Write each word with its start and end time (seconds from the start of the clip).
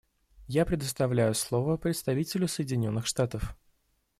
Я 0.47 0.65
предоставляю 0.65 1.35
слово 1.35 1.77
представителю 1.77 2.47
Соединенных 2.47 3.05
Штатов. 3.05 3.55